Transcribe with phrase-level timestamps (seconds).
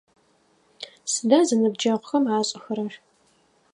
[1.11, 2.93] Сыда зэныбджэгъухэм ашӏэхэрэр?